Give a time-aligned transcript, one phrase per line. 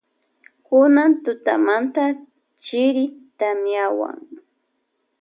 [0.65, 2.03] Kunan tutamanta
[2.65, 3.05] chiri
[3.37, 4.19] tamiawan.